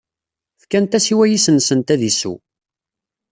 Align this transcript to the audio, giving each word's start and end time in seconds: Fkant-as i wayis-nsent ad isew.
Fkant-as 0.61 1.05
i 1.11 1.15
wayis-nsent 1.17 1.87
ad 1.93 2.01
isew. 2.09 2.35